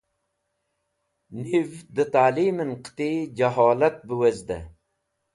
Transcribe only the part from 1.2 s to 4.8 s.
Nev dẽ talimẽn qẽti jẽholat bẽ wezdẽ